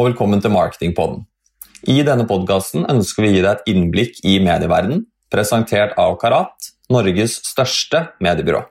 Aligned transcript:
Og 0.00 0.06
velkommen 0.06 0.40
til 0.40 0.54
Marketingpodden. 0.54 1.26
I 1.92 1.98
denne 2.06 2.24
podkasten 2.24 2.86
ønsker 2.88 3.20
vi 3.20 3.28
å 3.28 3.32
gi 3.34 3.40
deg 3.44 3.50
et 3.50 3.66
innblikk 3.68 4.20
i 4.24 4.38
medieverdenen, 4.40 5.02
presentert 5.28 5.92
av 6.00 6.14
Karat, 6.22 6.70
Norges 6.88 7.34
største 7.44 8.06
mediebyrå. 8.24 8.62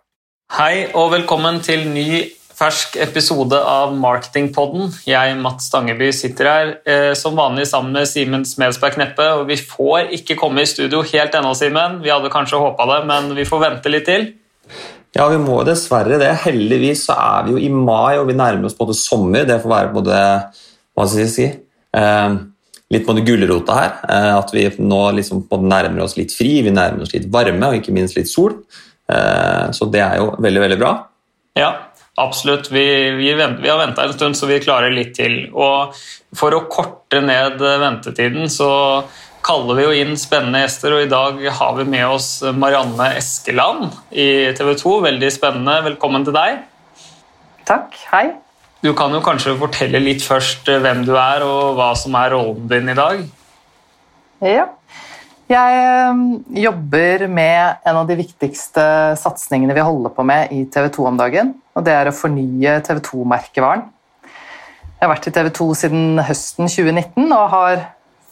Hei 0.58 0.88
og 0.98 1.12
velkommen 1.14 1.60
til 1.62 1.84
ny 1.86 2.24
fersk 2.58 2.98
episode 3.04 3.60
av 3.62 3.94
Marketingpodden. 4.02 4.90
Jeg, 5.06 5.36
Mats 5.44 5.68
Stangeby, 5.70 6.08
sitter 6.18 6.50
her 6.50 6.72
eh, 6.90 7.12
som 7.14 7.38
vanlig 7.38 7.68
sammen 7.70 7.94
med 8.00 8.10
Simen 8.10 8.48
Smedsberg 8.50 8.98
Kneppe. 8.98 9.28
og 9.38 9.44
Vi 9.52 9.60
får 9.62 10.10
ikke 10.18 10.38
komme 10.40 10.64
i 10.66 10.72
studio 10.72 11.04
helt 11.12 11.38
ennå, 11.38 11.52
Simen. 11.54 12.00
Vi 12.02 12.10
hadde 12.10 12.32
kanskje 12.34 12.64
håpa 12.64 12.88
det, 12.90 13.04
men 13.12 13.36
vi 13.38 13.46
får 13.46 13.62
vente 13.68 13.92
litt 13.94 14.10
til. 14.10 14.32
Ja, 15.14 15.28
vi 15.30 15.38
må 15.42 15.62
dessverre 15.68 16.18
det. 16.22 16.32
Heldigvis 16.48 17.06
så 17.06 17.20
er 17.22 17.46
vi 17.46 17.54
jo 17.54 17.62
i 17.62 17.70
mai, 17.70 18.18
og 18.18 18.26
vi 18.32 18.38
nærmer 18.42 18.66
oss 18.66 18.78
både 18.82 18.98
sommer. 18.98 19.46
Det 19.46 19.62
får 19.62 19.76
være 19.76 19.94
både 19.94 20.24
Hva 21.00 21.08
skal 21.08 21.24
jeg 21.24 21.32
si? 21.32 21.50
Eh, 21.96 22.34
litt 22.92 23.06
både 23.08 23.24
gulrota 23.24 23.78
her. 23.78 23.92
Eh, 24.04 24.32
at 24.36 24.52
vi 24.52 24.66
nå 24.84 25.04
liksom 25.16 25.46
nærmer 25.64 26.04
oss 26.04 26.18
litt 26.20 26.36
fri, 26.36 26.58
vi 26.66 26.76
nærmer 26.76 27.06
oss 27.06 27.16
litt 27.16 27.30
varme 27.32 27.72
og 27.72 27.80
ikke 27.80 27.96
minst 27.96 28.20
litt 28.20 28.28
sol. 28.32 28.58
Eh, 29.08 29.70
så 29.76 29.88
det 29.94 30.04
er 30.04 30.20
jo 30.20 30.34
veldig, 30.36 30.66
veldig 30.68 30.82
bra. 30.82 30.98
Ja, 31.60 31.72
Absolutt. 32.20 32.68
Vi, 32.68 32.84
vi, 33.16 33.30
vent, 33.34 33.62
vi 33.64 33.70
har 33.72 33.78
venta 33.80 34.04
en 34.04 34.12
stund, 34.12 34.36
så 34.36 34.50
vi 34.50 34.60
klarer 34.60 34.92
litt 34.92 35.14
til. 35.16 35.38
Og 35.56 35.96
for 36.36 36.52
å 36.52 36.66
korte 36.72 37.22
ned 37.24 37.62
ventetiden, 37.64 38.50
så 38.52 38.68
kaller 39.46 39.80
vi 39.80 39.86
jo 39.86 39.94
inn 40.02 40.20
spennende 40.20 40.66
gjester. 40.66 40.98
Og 40.98 41.06
i 41.06 41.12
dag 41.12 41.40
har 41.62 41.80
vi 41.80 41.88
med 41.88 42.10
oss 42.10 42.30
Marianne 42.44 43.14
Eskeland 43.22 43.88
i 44.12 44.52
TV 44.58 44.76
2. 44.84 45.00
Veldig 45.08 45.32
spennende. 45.32 45.80
Velkommen 45.88 46.28
til 46.28 46.36
deg. 46.36 46.62
Takk. 47.70 47.96
Hei. 48.12 48.28
Du 48.80 48.94
kan 48.96 49.12
jo 49.12 49.20
kanskje 49.20 49.58
fortelle 49.60 50.00
litt 50.00 50.24
først 50.24 50.70
hvem 50.72 51.04
du 51.04 51.12
er, 51.20 51.44
og 51.44 51.76
hva 51.76 51.92
som 52.00 52.16
er 52.16 52.32
rollen 52.32 52.68
din 52.72 52.92
i 52.94 52.96
dag? 52.96 53.26
Ja. 54.46 54.70
Jeg 55.50 55.80
ehm, 55.82 56.22
jobber 56.62 57.26
med 57.28 57.82
en 57.90 58.00
av 58.00 58.08
de 58.08 58.16
viktigste 58.20 58.84
satsingene 59.20 59.76
vi 59.76 59.84
holder 59.84 60.14
på 60.16 60.24
med 60.24 60.54
i 60.56 60.62
TV 60.72 60.88
2 60.96 61.08
om 61.10 61.20
dagen. 61.20 61.52
og 61.76 61.84
Det 61.84 61.96
er 61.96 62.08
å 62.08 62.16
fornye 62.16 62.78
TV 62.86 63.02
2-merkevaren. 63.10 63.84
Jeg 64.30 65.04
har 65.04 65.12
vært 65.12 65.28
i 65.28 65.36
TV 65.36 65.52
2 65.60 65.70
siden 65.82 66.24
høsten 66.24 66.72
2019 66.72 67.28
og 67.34 67.46
har 67.52 67.86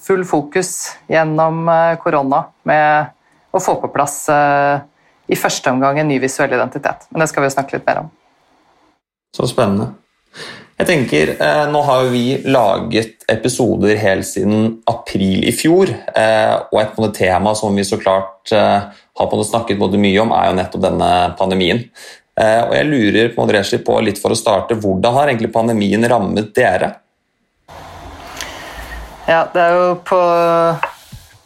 full 0.08 0.24
fokus 0.30 0.74
gjennom 1.12 1.68
eh, 1.74 1.98
korona 2.00 2.46
med 2.70 3.12
å 3.52 3.60
få 3.60 3.80
på 3.82 3.92
plass 3.92 4.22
eh, 4.32 4.80
i 5.28 5.36
første 5.36 5.76
omgang 5.76 6.00
en 6.00 6.08
ny 6.08 6.22
visuell 6.24 6.56
identitet. 6.56 7.10
Men 7.12 7.26
det 7.26 7.34
skal 7.34 7.44
vi 7.44 7.56
snakke 7.58 7.80
litt 7.80 7.88
mer 7.90 8.06
om. 8.06 8.12
Så 9.36 9.50
spennende. 9.52 9.92
Jeg 10.78 10.86
tenker, 10.86 11.30
eh, 11.42 11.64
Nå 11.72 11.82
har 11.82 12.04
vi 12.14 12.38
laget 12.46 13.26
episoder 13.28 13.98
helt 13.98 14.28
siden 14.28 14.84
april 14.86 15.42
i 15.50 15.52
fjor. 15.52 15.90
Eh, 15.90 16.54
og 16.72 16.82
et 16.82 17.18
tema 17.18 17.56
som 17.58 17.74
vi 17.76 17.84
så 17.84 17.98
klart 17.98 18.52
eh, 18.54 18.86
har 19.18 19.44
snakket 19.44 19.82
mye 19.98 20.20
om, 20.22 20.32
er 20.32 20.52
jo 20.52 20.58
nettopp 20.60 20.84
denne 20.84 21.12
pandemien. 21.38 21.84
Og 22.38 22.74
jeg 22.76 22.86
lurer 22.86 23.32
på, 23.34 23.48
på 23.82 23.94
litt 24.06 24.20
for 24.22 24.30
å 24.30 24.38
starte, 24.38 24.76
Hvordan 24.78 25.16
har 25.16 25.28
egentlig 25.28 25.50
pandemien 25.50 26.04
rammet 26.06 26.52
dere? 26.54 26.92
Ja, 29.26 29.48
Det 29.50 29.58
er 29.58 29.74
jo 29.74 29.96
på, 30.06 30.20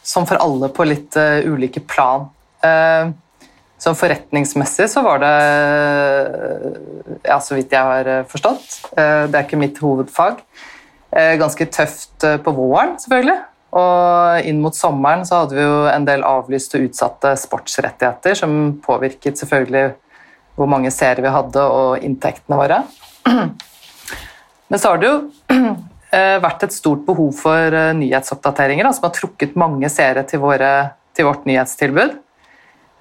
som 0.03 0.28
for 0.28 0.36
alle 0.36 0.67
på 0.67 0.84
litt 0.84 1.16
ulike 1.47 1.80
plan. 1.80 2.28
Sånn 3.81 3.97
forretningsmessig 3.97 4.86
så 4.92 5.02
var 5.02 5.24
det, 5.24 5.31
ja, 7.25 7.40
så 7.42 7.56
vidt 7.58 7.72
jeg 7.74 7.81
har 7.81 8.09
eh, 8.09 8.28
forstått 8.30 8.75
eh, 8.94 9.24
Det 9.25 9.40
er 9.40 9.47
ikke 9.47 9.58
mitt 9.58 9.81
hovedfag. 9.81 10.44
Eh, 11.09 11.34
ganske 11.42 11.66
tøft 11.74 12.28
på 12.46 12.53
våren, 12.53 12.94
selvfølgelig. 13.02 13.40
Og 13.81 14.46
inn 14.46 14.62
mot 14.62 14.78
sommeren 14.78 15.25
så 15.25 15.42
hadde 15.42 15.58
vi 15.58 15.66
jo 15.66 15.81
en 15.90 16.06
del 16.06 16.25
avlyste 16.28 16.78
og 16.78 16.92
utsatte 16.92 17.34
sportsrettigheter, 17.40 18.38
som 18.38 18.58
påvirket 18.86 19.42
selvfølgelig 19.42 19.96
hvor 20.59 20.69
mange 20.69 20.92
serier 20.94 21.24
vi 21.25 21.34
hadde 21.34 21.63
og 21.66 22.06
inntektene 22.06 22.59
våre. 22.59 22.81
Men 23.25 24.78
så 24.78 24.92
har 24.92 25.02
det 25.02 25.09
jo 25.09 25.62
vært 26.46 26.68
et 26.68 26.75
stort 26.75 27.08
behov 27.08 27.31
for 27.40 27.78
nyhetsoppdateringer, 27.98 28.86
da, 28.86 28.92
som 28.94 29.08
har 29.08 29.16
trukket 29.16 29.56
mange 29.58 29.90
seere 29.90 30.28
til, 30.28 30.44
våre, 30.44 30.75
til 31.18 31.31
vårt 31.31 31.48
nyhetstilbud. 31.50 32.19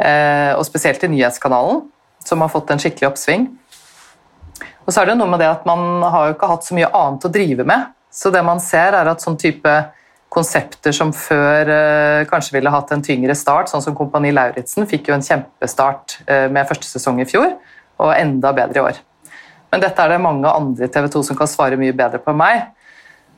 Eh, 0.00 0.52
og 0.56 0.64
spesielt 0.64 1.02
i 1.04 1.10
nyhetskanalen, 1.12 1.82
som 2.24 2.40
har 2.40 2.52
fått 2.52 2.70
en 2.72 2.80
skikkelig 2.80 3.10
oppsving. 3.10 3.46
Og 4.86 4.92
så 4.92 5.02
er 5.02 5.10
det 5.10 5.18
noe 5.20 5.28
med 5.30 5.42
det 5.42 5.48
at 5.50 5.66
Man 5.68 6.02
har 6.02 6.28
jo 6.28 6.36
ikke 6.36 6.48
hatt 6.50 6.66
så 6.66 6.76
mye 6.76 6.88
annet 6.88 7.26
å 7.26 7.32
drive 7.32 7.66
med. 7.68 7.90
Så 8.10 8.32
det 8.32 8.42
man 8.42 8.62
ser 8.64 8.96
er 8.96 9.10
at 9.10 9.22
sånn 9.22 9.38
type 9.38 9.74
konsepter 10.30 10.94
som 10.94 11.12
før 11.14 11.68
eh, 11.74 12.24
kanskje 12.30 12.56
ville 12.56 12.72
hatt 12.72 12.90
en 12.94 13.04
tyngre 13.04 13.34
start, 13.36 13.70
sånn 13.70 13.82
som 13.82 13.96
Kompani 13.98 14.30
Lauritzen, 14.32 14.86
fikk 14.88 15.10
jo 15.10 15.16
en 15.16 15.26
kjempestart 15.26 16.20
eh, 16.26 16.46
med 16.50 16.68
første 16.68 16.86
sesong 16.86 17.20
i 17.20 17.28
fjor, 17.28 17.52
og 18.00 18.14
enda 18.14 18.54
bedre 18.56 18.78
i 18.78 18.84
år. 18.92 19.00
Men 19.70 19.82
dette 19.82 20.02
er 20.02 20.14
det 20.14 20.22
mange 20.22 20.50
andre 20.50 20.86
i 20.86 20.90
TV 20.90 21.10
2 21.12 21.24
som 21.28 21.38
kan 21.38 21.50
svare 21.50 21.78
mye 21.78 21.94
bedre 21.94 22.22
på 22.22 22.32
enn 22.32 22.40
meg. 22.40 22.62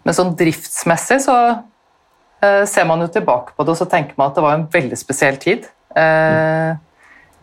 Men 0.05 0.17
sånn 0.17 0.37
driftsmessig 0.37 1.21
så 1.25 1.37
ser 2.43 2.87
man 2.89 2.99
jo 3.05 3.07
tilbake 3.13 3.53
på 3.55 3.63
det 3.63 3.71
og 3.71 3.77
så 3.79 3.87
tenker 3.87 4.17
man 4.19 4.33
at 4.33 4.39
det 4.39 4.43
var 4.43 4.57
en 4.57 4.65
veldig 4.73 4.97
spesiell 4.99 5.37
tid. 5.39 5.69
Eh, 5.97 6.71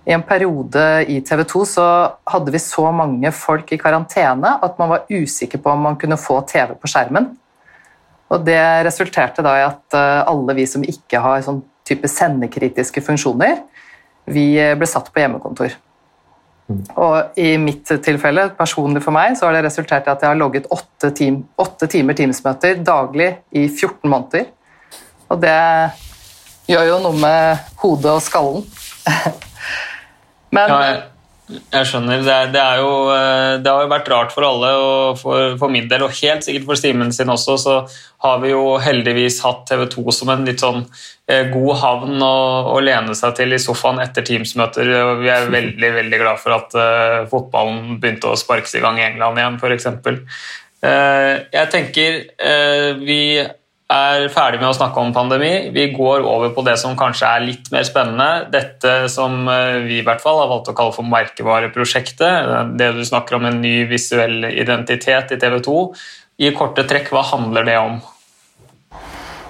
I 0.09 0.15
en 0.15 0.25
periode 0.25 0.85
i 1.11 1.19
TV 1.25 1.43
2 1.51 1.65
så 1.69 1.87
hadde 2.33 2.53
vi 2.53 2.61
så 2.63 2.87
mange 2.95 3.31
folk 3.35 3.73
i 3.73 3.79
karantene 3.81 4.55
at 4.65 4.79
man 4.81 4.93
var 4.93 5.09
usikker 5.11 5.61
på 5.61 5.73
om 5.73 5.85
man 5.89 5.99
kunne 6.01 6.19
få 6.19 6.39
TV 6.49 6.73
på 6.79 6.89
skjermen. 6.91 7.31
Og 8.29 8.45
Det 8.45 8.61
resulterte 8.85 9.45
da 9.45 9.57
i 9.57 9.67
at 9.67 9.97
eh, 9.97 10.23
alle 10.29 10.57
vi 10.57 10.65
som 10.69 10.85
ikke 10.85 11.21
har 11.23 11.43
sånn 11.45 11.61
type 11.89 12.09
sendekritiske 12.09 13.01
funksjoner, 13.01 13.63
vi 14.29 14.51
ble 14.77 14.85
satt 14.85 15.07
på 15.09 15.23
hjemmekontor. 15.23 15.73
Mm. 16.69 16.83
Og 17.01 17.39
I 17.41 17.55
mitt 17.57 17.89
tilfelle, 18.05 18.51
personlig 18.57 19.01
for 19.01 19.15
meg, 19.15 19.33
så 19.37 19.47
har 19.47 19.57
det 19.57 19.63
resultert 19.65 20.05
i 20.05 20.11
at 20.13 20.21
jeg 20.21 20.29
har 20.29 20.37
logget 20.37 20.69
åtte, 20.69 21.09
time, 21.17 21.65
timer 21.89 22.17
Teams-møter 22.17 22.83
daglig 22.85 23.31
i 23.49 23.65
14 23.65 24.05
måneder. 24.05 24.45
Og 25.33 25.41
det 25.41 25.57
gjør 26.69 26.89
jo 26.93 26.97
noe 27.05 27.17
med 27.17 27.71
hodet 27.81 28.17
og 28.17 28.25
skallen. 28.25 28.67
Men 30.55 30.71
ja, 30.71 30.77
jeg, 30.85 31.01
jeg, 31.61 31.87
skjønner. 31.89 32.21
Det, 32.25 32.37
det, 32.55 32.61
er 32.61 32.81
jo, 32.81 32.93
eh, 33.13 33.55
det, 33.61 33.69
har 33.69 33.85
jo 33.85 33.91
vært 33.91 34.09
rart 34.13 34.33
for 34.33 34.45
alle, 34.47 34.69
og 34.77 35.19
for, 35.19 35.55
for, 35.61 35.73
min 35.73 35.89
del, 35.89 36.05
og 36.05 36.15
helt 36.19 36.45
sikkert 36.45 36.67
for 36.69 36.79
Simen 36.79 37.13
sin 37.13 37.29
også, 37.29 37.57
så 37.61 37.75
har 38.25 38.41
vi 38.43 38.53
jo 38.53 38.63
heldigvis 38.81 39.41
hatt 39.45 39.65
TV 39.69 39.85
2 39.93 40.15
som 40.15 40.33
en 40.33 40.47
litt 40.47 40.63
sånn 40.63 40.81
eh, 41.29 41.51
god 41.53 41.81
havn 41.83 42.25
å, 42.25 42.33
å, 42.73 42.79
lene 42.85 43.17
seg 43.17 43.37
til 43.37 43.53
i 43.55 43.61
sofaen 43.61 44.01
etter 44.03 44.25
Teams-møter. 44.25 44.89
Vi 45.21 45.33
er 45.33 45.53
veldig 45.53 45.93
veldig 45.99 46.21
glad 46.23 46.41
for 46.41 46.57
at 46.57 46.73
uh, 46.77 47.27
fotballen 47.29 47.99
begynte 48.01 48.33
å 48.33 48.39
sparkes 48.39 48.75
i 48.77 48.83
gang 48.83 48.99
i 49.01 49.07
England 49.07 49.41
igjen, 49.41 49.61
f.eks. 49.61 49.89
Uh, 50.79 51.45
jeg 51.53 51.71
tenker 51.73 52.21
uh, 52.39 52.91
vi 53.01 53.21
er 53.89 54.27
ferdig 54.29 54.59
med 54.61 54.69
å 54.69 54.75
snakke 54.77 55.01
om 55.01 55.13
pandemi. 55.13 55.71
Vi 55.73 55.87
går 55.95 56.21
over 56.21 56.51
på 56.53 56.61
det 56.67 56.75
som 56.81 56.97
kanskje 56.97 57.25
er 57.25 57.45
litt 57.47 57.71
mer 57.73 57.87
spennende. 57.87 58.45
Dette 58.53 59.09
som 59.09 59.47
eh, 59.49 59.81
vi 59.87 59.97
i 59.99 60.05
hvert 60.05 60.21
fall 60.21 60.37
har 60.43 60.51
valgt 60.51 60.69
å 60.69 60.75
kalle 60.77 60.93
for 60.93 61.09
merkevareprosjektet. 61.09 62.53
Det 62.77 62.91
du 62.95 63.01
snakker 63.07 63.39
om 63.39 63.49
en 63.49 63.57
ny 63.63 63.81
visuell 63.89 64.45
identitet 64.51 65.33
i 65.33 65.39
TV 65.41 65.57
2. 65.65 65.81
I 66.45 66.53
korte 66.55 66.85
trekk, 66.87 67.09
hva 67.15 67.25
handler 67.31 67.65
det 67.65 67.79
om? 67.81 67.97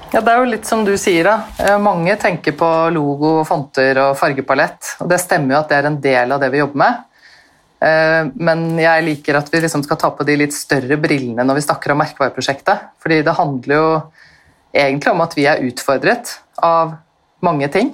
Ja, 0.10 0.22
Det 0.22 0.32
er 0.32 0.40
jo 0.40 0.48
litt 0.54 0.66
som 0.66 0.86
du 0.88 0.96
sier. 0.98 1.28
da. 1.28 1.44
Eh, 1.60 1.78
mange 1.78 2.16
tenker 2.16 2.56
på 2.58 2.70
logo, 2.96 3.44
fonter 3.44 4.00
og 4.06 4.16
fargepalett. 4.18 4.96
og 5.02 5.10
Det 5.10 5.20
stemmer 5.20 5.56
jo 5.56 5.60
at 5.60 5.70
det 5.70 5.78
er 5.78 5.92
en 5.92 6.02
del 6.02 6.32
av 6.32 6.40
det 6.40 6.50
vi 6.56 6.64
jobber 6.64 6.80
med. 6.86 7.04
Eh, 7.80 8.32
men 8.36 8.80
jeg 8.80 9.04
liker 9.04 9.38
at 9.38 9.52
vi 9.52 9.60
liksom 9.60 9.84
skal 9.84 9.98
ta 9.98 10.10
på 10.12 10.26
de 10.26 10.40
litt 10.40 10.56
større 10.56 10.98
brillene 10.98 11.44
når 11.44 11.60
vi 11.60 11.68
snakker 11.68 11.92
om 11.92 12.02
merkevareprosjektet. 12.02 12.90
Fordi 13.04 13.22
det 13.22 13.38
handler 13.38 13.76
jo 13.76 14.02
egentlig 14.76 15.14
om 15.14 15.24
at 15.26 15.36
vi 15.38 15.48
er 15.50 15.64
utfordret 15.66 16.36
av 16.64 16.96
mange 17.46 17.70
ting. 17.74 17.94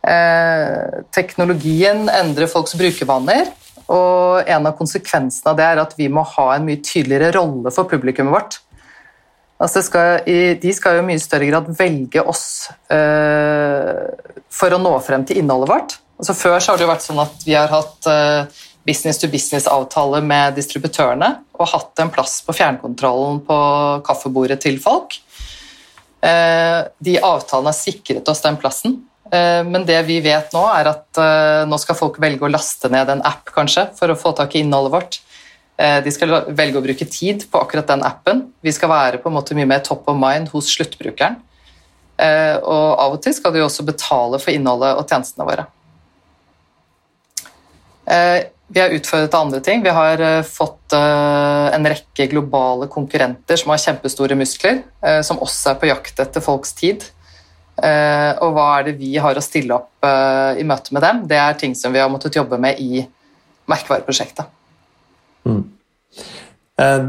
Eh, 0.00 1.02
teknologien 1.12 2.08
endrer 2.08 2.48
folks 2.50 2.76
brukervaner, 2.78 3.50
og 3.90 4.48
en 4.48 4.68
av 4.68 4.76
konsekvensene 4.78 5.50
av 5.50 5.58
det 5.58 5.66
er 5.66 5.82
at 5.82 5.96
vi 5.98 6.08
må 6.12 6.22
ha 6.36 6.52
en 6.54 6.66
mye 6.68 6.80
tydeligere 6.84 7.34
rolle 7.40 7.72
for 7.74 7.90
publikummet 7.90 8.36
vårt. 8.36 8.60
Altså 9.60 9.82
skal, 9.84 10.22
de 10.24 10.72
skal 10.72 10.96
jo 10.96 11.02
i 11.02 11.08
mye 11.10 11.20
større 11.20 11.50
grad 11.50 11.66
velge 11.76 12.22
oss 12.24 12.70
eh, 12.88 14.06
for 14.48 14.72
å 14.72 14.80
nå 14.80 14.94
frem 15.04 15.26
til 15.28 15.42
innholdet 15.42 15.68
vårt. 15.68 15.96
Altså 16.20 16.36
før 16.36 16.56
har 16.56 16.78
det 16.78 16.86
jo 16.86 16.92
vært 16.92 17.04
sånn 17.04 17.20
at 17.20 17.44
vi 17.44 17.56
har 17.58 17.68
hatt 17.72 18.08
eh, 18.08 18.62
business 18.88 19.20
to 19.20 19.28
business-avtale 19.28 20.22
med 20.24 20.56
distributørene 20.56 21.30
og 21.58 21.68
hatt 21.74 22.00
en 22.00 22.12
plass 22.12 22.38
på 22.46 22.54
fjernkontrollen 22.56 23.42
på 23.44 23.58
kaffebordet 24.06 24.62
til 24.64 24.80
folk. 24.80 25.18
Eh, 26.20 26.80
de 26.98 27.16
avtalene 27.24 27.72
har 27.72 27.76
sikret 27.76 28.28
oss 28.28 28.42
den 28.44 28.58
plassen. 28.60 28.98
Eh, 29.32 29.62
men 29.64 29.86
det 29.88 29.98
vi 30.08 30.18
vet 30.24 30.52
nå, 30.52 30.62
er 30.74 30.90
at 30.92 31.20
eh, 31.20 31.62
nå 31.68 31.78
skal 31.80 31.98
folk 31.98 32.20
velge 32.20 32.44
å 32.44 32.52
laste 32.52 32.90
ned 32.92 33.12
en 33.12 33.24
app 33.26 33.52
kanskje, 33.54 33.88
for 33.96 34.12
å 34.12 34.18
få 34.18 34.34
tak 34.36 34.54
i 34.54 34.64
innholdet 34.64 34.96
vårt. 34.96 35.20
De 35.80 36.10
skal 36.12 36.28
velge 36.52 36.76
å 36.76 36.84
bruke 36.84 37.06
tid 37.08 37.46
på 37.48 37.56
akkurat 37.56 37.88
den 37.88 38.02
appen. 38.04 38.42
Vi 38.60 38.72
skal 38.76 38.90
være 38.92 39.16
på 39.22 39.30
en 39.30 39.36
måte 39.38 39.54
mye 39.56 39.64
mer 39.64 39.80
top 39.80 40.10
of 40.12 40.18
mind 40.20 40.50
hos 40.52 40.66
sluttbrukeren. 40.74 41.38
Og 42.20 43.00
av 43.00 43.14
og 43.16 43.22
til 43.24 43.32
skal 43.32 43.54
de 43.54 43.62
også 43.64 43.86
betale 43.88 44.36
for 44.42 44.52
innholdet 44.52 44.90
og 45.00 45.08
tjenestene 45.08 45.46
våre. 45.48 45.64
Vi 48.70 48.80
har 48.80 48.92
utfordret 48.94 49.34
andre 49.34 49.60
ting. 49.66 49.82
Vi 49.82 49.92
har 49.94 50.20
fått 50.46 50.94
en 50.94 51.86
rekke 51.90 52.26
globale 52.30 52.86
konkurrenter 52.90 53.58
som 53.58 53.72
har 53.72 53.80
kjempestore 53.82 54.36
muskler, 54.38 54.84
som 55.26 55.40
også 55.42 55.72
er 55.72 55.80
på 55.80 55.88
jakt 55.90 56.22
etter 56.22 56.44
folks 56.44 56.70
tid. 56.78 57.02
Og 57.80 58.52
hva 58.54 58.66
er 58.76 58.86
det 58.86 58.94
vi 59.00 59.16
har 59.18 59.34
å 59.34 59.42
stille 59.42 59.74
opp 59.74 60.06
i 60.54 60.66
møte 60.68 60.94
med 60.94 61.02
dem? 61.02 61.24
Det 61.26 61.38
er 61.42 61.58
ting 61.58 61.74
som 61.74 61.90
vi 61.90 61.98
har 61.98 62.12
måttet 62.12 62.38
jobbe 62.38 62.60
med 62.62 62.78
i 62.78 63.02
merkevareprosjektet. 63.70 64.46
Mm. 65.48 65.64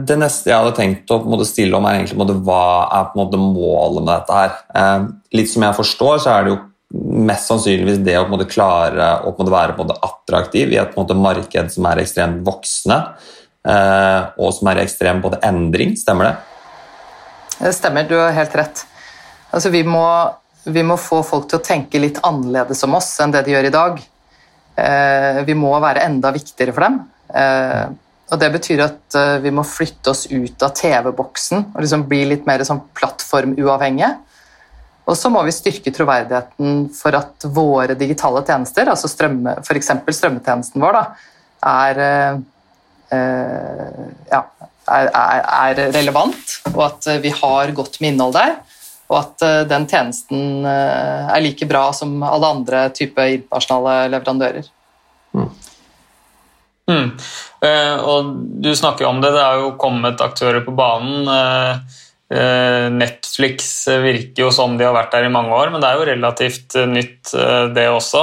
Det 0.09 0.17
neste 0.19 0.49
jeg 0.49 0.57
hadde 0.57 0.75
tenkt 0.75 1.13
å 1.13 1.45
stille 1.47 1.77
om, 1.77 1.85
er 1.85 2.01
egentlig 2.01 2.41
hva 2.43 2.65
er 2.89 3.13
målet 3.37 4.01
med 4.01 4.11
dette 4.15 4.41
her. 4.41 4.51
litt 5.31 5.53
som 5.53 5.63
jeg 5.63 5.77
forstår, 5.77 6.17
så 6.25 6.33
er 6.33 6.43
det 6.43 6.55
jo 6.55 6.59
mest 6.91 7.49
sannsynligvis 7.49 8.01
det 8.05 8.17
å 8.19 8.27
måte, 8.29 8.49
klare 8.51 9.13
å 9.27 9.33
være 9.47 9.77
attraktiv 10.01 10.73
i 10.73 10.79
et 10.81 10.97
marked 10.97 11.71
som 11.71 11.87
er 11.87 12.01
ekstremt 12.03 12.41
voksende, 12.45 12.99
og 14.41 14.53
som 14.57 14.69
er 14.71 14.81
i 14.81 14.83
ekstrem 14.83 15.21
endring. 15.41 15.95
Stemmer 15.95 16.31
det? 16.31 16.35
Det 17.61 17.73
stemmer, 17.77 18.07
du 18.09 18.17
har 18.17 18.33
helt 18.35 18.55
rett. 18.57 18.83
Altså, 19.51 19.69
vi 19.69 19.83
må 19.85 20.03
vi 20.63 20.83
må 20.85 20.97
få 20.99 21.21
folk 21.25 21.47
til 21.49 21.57
å 21.57 21.65
tenke 21.65 22.01
litt 22.01 22.19
annerledes 22.25 22.83
om 22.85 22.97
oss 22.99 23.09
enn 23.23 23.33
det 23.33 23.43
de 23.47 23.55
gjør 23.55 23.67
i 23.69 23.73
dag. 23.73 23.99
Eh, 24.77 25.41
vi 25.47 25.55
må 25.57 25.71
være 25.81 26.05
enda 26.05 26.31
viktigere 26.35 26.75
for 26.75 26.85
dem. 26.85 26.99
Eh, 27.33 27.85
og 28.31 28.39
Det 28.39 28.49
betyr 28.53 28.83
at 28.85 29.17
eh, 29.17 29.37
vi 29.43 29.53
må 29.53 29.65
flytte 29.67 30.13
oss 30.13 30.27
ut 30.29 30.63
av 30.63 30.75
TV-boksen 30.77 31.71
og 31.73 31.79
liksom 31.81 32.05
bli 32.09 32.23
litt 32.29 32.45
mer 32.49 32.63
sånn 32.67 32.83
plattformuavhengige. 32.97 34.13
Og 35.09 35.17
så 35.17 35.31
må 35.33 35.41
vi 35.47 35.53
styrke 35.55 35.93
troverdigheten 35.93 36.85
for 36.95 37.17
at 37.17 37.47
våre 37.51 37.97
digitale 37.97 38.43
tjenester, 38.47 38.91
altså 38.91 39.09
strømme, 39.09 39.57
f.eks. 39.65 39.89
strømmetjenesten 40.07 40.83
vår, 40.83 40.97
da, 40.97 41.31
er, 41.71 42.01
ja, 44.31 44.41
er, 44.93 45.09
er, 45.15 45.81
relevant, 45.97 46.53
og 46.75 46.83
at 46.85 47.09
vi 47.25 47.33
har 47.41 47.73
godt 47.75 47.97
med 47.99 48.13
innhold 48.13 48.37
der 48.37 48.55
og 49.11 49.17
at 49.19 49.43
eh, 49.45 49.63
den 49.67 49.87
tjenesten 49.91 50.67
eh, 50.67 51.31
er 51.35 51.43
like 51.43 51.67
bra 51.69 51.89
som 51.95 52.21
alle 52.23 52.53
andre 52.55 52.85
typer 52.95 53.35
internasjonale 53.35 53.95
leverandører. 54.13 54.69
Mm. 55.35 55.49
Mm. 56.91 57.09
Eh, 57.67 57.97
og 57.99 58.31
du 58.63 58.71
snakker 58.75 59.07
om 59.09 59.19
det, 59.23 59.33
det 59.35 59.43
er 59.43 59.65
jo 59.65 59.73
kommet 59.79 60.23
aktører 60.23 60.63
på 60.63 60.75
banen. 60.75 61.27
Netflix 62.31 63.65
virker 63.89 64.45
jo 64.45 64.51
som 64.55 64.77
de 64.79 64.85
har 64.87 64.93
vært 64.95 65.11
der 65.11 65.25
i 65.27 65.33
mange 65.33 65.51
år, 65.51 65.67
men 65.73 65.83
det 65.83 65.89
er 65.89 65.97
jo 65.99 66.05
relativt 66.07 66.77
nytt, 66.87 67.33
det 67.75 67.87
også. 67.91 68.21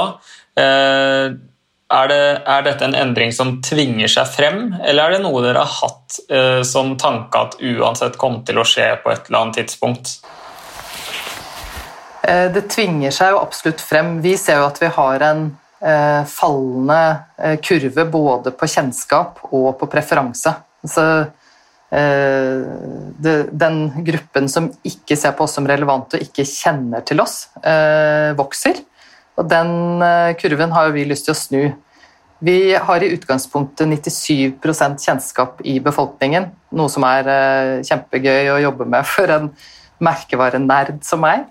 Er, 0.57 2.09
det, 2.09 2.17
er, 2.41 2.63
dette 2.65 2.87
en 2.87 2.97
endring 2.97 3.29
som 3.35 3.59
tvinger 3.61 4.09
seg 4.09 4.31
frem, 4.33 4.63
eller 4.81 5.03
er 5.03 5.15
det 5.17 5.21
noe 5.27 5.43
dere 5.45 5.61
har 5.61 5.75
hatt 5.83 6.17
som 6.65 6.95
tanke 6.97 7.43
at 7.45 7.59
uansett 7.61 8.17
kom 8.17 8.41
til 8.49 8.57
å 8.57 8.65
skje 8.65 8.89
på 9.03 9.13
et 9.13 9.29
eller 9.29 9.43
annet 9.43 9.61
tidspunkt? 9.61 10.17
Eh, 12.29 12.51
det 12.53 12.67
tvinger 12.71 13.13
seg 13.15 13.33
jo 13.33 13.41
absolutt 13.41 13.81
frem. 13.81 14.17
Vi 14.23 14.35
ser 14.37 14.59
jo 14.61 14.67
at 14.69 14.79
vi 14.81 14.91
har 14.95 15.25
en 15.25 15.43
eh, 15.81 16.21
fallende 16.29 17.01
eh, 17.37 17.57
kurve 17.63 18.05
både 18.11 18.53
på 18.55 18.69
kjennskap 18.69 19.45
og 19.49 19.71
på 19.79 19.89
preferanse. 19.91 20.53
Så 20.83 21.05
den 21.89 23.77
gruppen 24.05 24.49
som 24.51 24.69
ikke 24.85 25.17
ser 25.17 25.33
på 25.33 25.45
oss 25.47 25.55
som 25.57 25.67
relevante 25.67 26.19
og 26.19 26.25
ikke 26.25 26.45
kjenner 26.45 27.01
til 27.07 27.21
oss, 27.23 27.47
vokser. 28.37 28.83
Og 29.39 29.47
den 29.49 30.03
kurven 30.37 30.75
har 30.75 30.91
vi 30.93 31.07
lyst 31.09 31.25
til 31.25 31.33
å 31.33 31.39
snu. 31.39 31.63
Vi 32.45 32.57
har 32.77 33.03
i 33.03 33.09
utgangspunktet 33.15 33.89
97% 33.89 35.01
kjennskap 35.03 35.63
i 35.67 35.79
befolkningen, 35.83 36.51
noe 36.77 36.93
som 36.93 37.03
er 37.09 37.81
kjempegøy 37.87 38.53
å 38.53 38.61
jobbe 38.67 38.87
med 38.87 39.07
for 39.15 39.33
en 39.33 39.49
merkevarenerd 39.99 41.01
som 41.07 41.25
meg. 41.25 41.47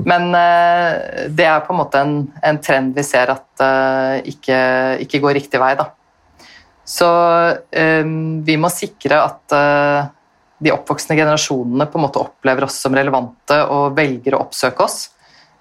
Men 0.00 0.32
det 1.30 1.44
er 1.46 1.60
på 1.62 1.74
en 1.74 1.78
måte 1.78 2.00
en, 2.00 2.16
en 2.42 2.62
trend 2.62 2.96
vi 2.96 3.04
ser 3.06 3.30
at 3.30 3.66
ikke, 4.26 4.56
ikke, 5.04 5.20
går 5.22 5.38
riktig 5.38 5.60
vei. 5.62 5.74
Da. 5.78 5.92
Så 6.84 7.08
um, 8.04 8.42
vi 8.44 8.58
må 8.60 8.68
sikre 8.72 9.22
at 9.24 9.56
uh, 9.56 10.06
de 10.64 10.72
oppvoksende 10.74 11.16
generasjonene 11.18 11.86
på 11.90 11.98
en 11.98 12.04
måte 12.04 12.22
opplever 12.22 12.66
oss 12.66 12.76
som 12.84 12.96
relevante 12.96 13.58
og 13.72 13.96
velger 13.96 14.36
å 14.36 14.44
oppsøke 14.46 14.86
oss. 14.86 15.10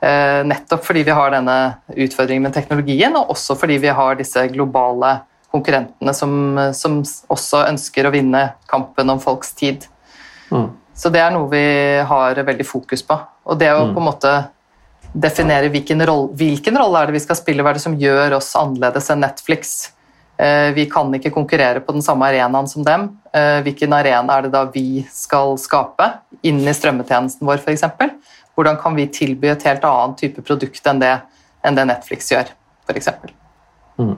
nettopp 0.03 0.83
fordi 0.83 1.01
vi 1.07 1.13
har 1.15 1.31
denne 1.31 1.55
utfordringen 1.87 2.43
med 2.43 2.53
teknologien, 2.53 3.13
og 3.15 3.29
også 3.31 3.55
fordi 3.55 3.77
vi 3.79 3.91
har 3.95 4.17
disse 4.19 4.41
globale 4.51 5.13
konkurrentene 5.53 6.13
som, 6.13 6.33
som 6.75 6.97
også 7.31 7.61
ønsker 7.69 8.07
å 8.07 8.11
vinne 8.11 8.41
kampen 8.67 9.09
om 9.13 9.21
folks 9.23 9.53
tid. 9.55 9.85
Mm. 10.51 10.71
Så 10.93 11.09
det 11.09 11.21
er 11.23 11.31
noe 11.33 11.49
vi 11.49 11.65
har 12.05 12.37
veldig 12.45 12.65
fokus 12.67 13.03
på. 13.05 13.17
Og 13.49 13.59
det 13.59 13.71
å 13.73 13.85
mm. 13.87 13.93
på 13.95 14.01
en 14.01 14.07
måte 14.07 14.33
definere 15.13 15.69
hvilken 15.73 16.01
rolle, 16.05 16.33
hvilken 16.37 16.77
rolle 16.77 17.01
er 17.01 17.09
det 17.09 17.17
vi 17.17 17.23
skal 17.25 17.37
spille, 17.37 17.65
hva 17.65 17.73
er 17.73 17.79
det 17.79 17.85
som 17.85 17.97
gjør 17.99 18.37
oss 18.39 18.53
annerledes 18.57 19.09
enn 19.13 19.21
Netflix. 19.25 19.73
Eh, 20.37 20.73
vi 20.73 20.85
kan 20.89 21.13
ikke 21.13 21.31
konkurrere 21.33 21.81
på 21.85 21.93
den 21.93 22.01
samme 22.01 22.25
arenaen 22.25 22.67
som 22.69 22.85
dem. 22.85 23.05
Eh, 23.33 23.61
hvilken 23.65 23.93
arena 23.93 24.37
er 24.37 24.47
det 24.47 24.53
da 24.55 24.63
vi 24.73 25.03
skal 25.13 25.57
skape 25.61 26.09
inn 26.41 26.63
i 26.65 26.73
strømmetjenesten 26.73 27.45
vår 27.47 27.61
f.eks.? 27.61 27.85
Hvordan 28.57 28.79
kan 28.81 28.97
vi 28.97 29.07
tilby 29.13 29.51
et 29.53 29.65
helt 29.67 29.85
annet 29.85 30.19
type 30.21 30.41
produkt 30.45 30.89
enn 30.89 31.01
det, 31.01 31.13
enn 31.65 31.77
det 31.77 31.85
Netflix 31.89 32.31
gjør, 32.33 32.49
f.eks.? 32.89 33.11
Mm. 34.01 34.17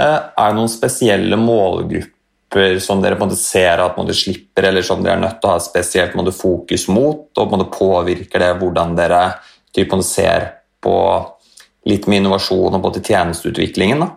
Eh, 0.00 0.18
er 0.18 0.48
det 0.48 0.56
noen 0.56 0.72
spesielle 0.72 1.38
målgrupper 1.40 2.80
som 2.80 3.04
dere 3.04 3.18
på 3.18 3.26
en 3.26 3.32
måte 3.32 3.40
ser 3.40 3.84
at 3.84 4.00
man 4.00 4.12
slipper, 4.16 4.70
eller 4.70 4.84
som 4.86 5.04
dere 5.04 5.18
er 5.18 5.24
nødt 5.26 5.40
til 5.42 5.50
å 5.50 5.54
ha 5.58 5.62
spesielt 5.62 6.16
måte, 6.16 6.32
fokus 6.36 6.88
mot? 6.88 7.28
Og 7.36 7.44
på 7.44 7.46
en 7.50 7.58
måte 7.58 7.70
påvirker 7.76 8.40
det 8.46 8.52
hvordan 8.62 8.96
dere 8.96 9.22
typen, 9.76 10.04
ser 10.06 10.50
på 10.84 10.96
litt 11.84 12.06
med 12.08 12.22
innovasjon 12.22 12.76
og 12.76 12.84
på 12.84 12.96
tjenesteutviklingen? 13.02 14.06
Da? 14.06 14.12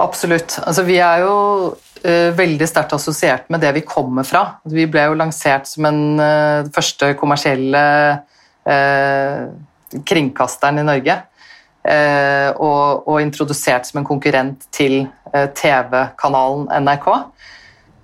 Absolutt. 0.00 0.58
Altså, 0.64 0.84
vi 0.88 0.98
er 1.04 1.24
jo 1.26 1.34
uh, 1.76 2.30
veldig 2.36 2.68
sterkt 2.68 2.94
assosiert 2.96 3.50
med 3.52 3.62
det 3.64 3.74
vi 3.76 3.86
kommer 3.86 4.24
fra. 4.26 4.44
Vi 4.64 4.86
ble 4.90 5.10
jo 5.10 5.18
lansert 5.20 5.68
som 5.68 5.88
den 5.88 6.20
uh, 6.22 6.68
første 6.74 7.12
kommersielle 7.20 7.82
uh, 8.64 9.50
kringkasteren 10.06 10.80
i 10.80 10.86
Norge. 10.86 11.20
Eh, 11.80 12.50
og, 12.60 13.08
og, 13.08 13.22
introdusert 13.22 13.88
som 13.88 14.02
en 14.02 14.08
konkurrent 14.08 14.66
til 14.74 15.06
eh, 15.32 15.46
TV-kanalen 15.56 16.66
NRK. 16.84 17.06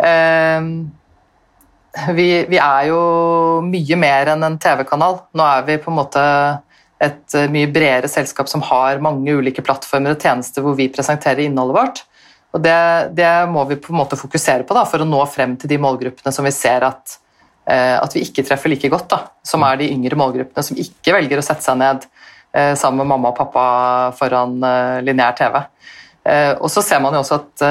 Eh, 0.01 0.69
vi, 2.17 2.29
vi, 2.49 2.61
er 2.61 2.89
jo 2.89 3.01
mye 3.65 3.99
mer 4.01 4.33
enn 4.33 4.47
en 4.49 4.57
TV-kanal. 4.61 5.21
Nå 5.37 5.49
er 5.53 5.69
vi 5.69 5.79
på 5.83 5.93
en 5.93 5.99
måte 5.99 6.25
et 7.03 7.37
mye 7.53 7.69
bredere 7.69 8.09
selskap 8.09 8.49
som 8.49 8.63
har 8.65 9.03
mange 9.05 9.35
ulike 9.37 9.65
plattformer 9.65 10.15
og 10.15 10.23
tjenester 10.23 10.65
hvor 10.65 10.77
vi 10.79 10.89
presenterer 10.93 11.45
innholdet 11.45 11.77
vårt. 11.77 12.03
Og 12.57 12.63
det, 12.65 12.77
det 13.19 13.29
må 13.53 13.67
vi 13.69 13.77
på 13.77 13.93
en 13.93 14.01
måte 14.01 14.17
fokusere 14.17 14.65
på 14.65 14.77
da, 14.77 14.87
for 14.89 15.05
å 15.05 15.09
nå 15.09 15.21
frem 15.29 15.59
til 15.61 15.69
de 15.75 15.81
målgruppene 15.83 16.33
som 16.33 16.47
vi 16.47 16.55
ser 16.57 16.87
at, 16.87 17.19
at 17.69 18.17
vi 18.17 18.23
ikke 18.25 18.47
treffer 18.49 18.73
like 18.73 18.89
godt. 18.89 19.11
Da, 19.13 19.19
som 19.45 19.67
er 19.69 19.83
de 19.83 19.91
yngre 19.93 20.17
målgruppene 20.17 20.65
som 20.65 20.79
ikke 20.81 21.19
velger 21.19 21.43
å 21.43 21.45
sette 21.45 21.67
seg 21.67 21.77
ned 21.83 22.07
Eh, 22.57 22.75
sammen 22.75 23.03
med 23.03 23.07
mamma 23.07 23.33
og 23.33 23.37
pappa 23.37 23.63
foran 24.17 24.57
eh, 24.65 24.99
lineær 25.05 25.35
TV. 25.37 25.59
Eh, 26.25 26.53
og 26.55 26.71
så 26.73 26.83
ser 26.85 27.03
man 27.05 27.13
jo 27.13 27.21
også 27.21 27.41
at 27.43 27.65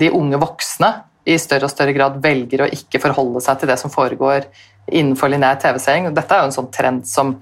de 0.00 0.10
unge 0.16 0.38
voksne 0.40 0.90
i 1.28 1.34
større 1.40 1.66
og 1.66 1.72
større 1.72 1.92
grad 1.92 2.20
velger 2.22 2.62
å 2.64 2.68
ikke 2.72 3.00
forholde 3.02 3.42
seg 3.44 3.58
til 3.60 3.68
det 3.68 3.76
som 3.80 3.92
foregår 3.92 4.46
innenfor 4.90 5.32
lineær 5.32 5.60
TV-seing. 5.62 6.10
Dette 6.14 6.36
er 6.36 6.44
jo 6.44 6.50
en 6.50 6.58
sånn 6.58 6.72
trend 6.74 7.08
som 7.08 7.38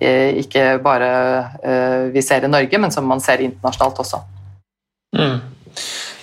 ikke 0.00 0.78
bare 0.84 1.08
vi 2.14 2.22
ser 2.22 2.44
i 2.46 2.48
Norge, 2.48 2.78
men 2.78 2.92
som 2.94 3.08
man 3.10 3.20
ser 3.20 3.42
internasjonalt 3.42 3.98
også. 4.04 4.20
Mm. 5.18 5.40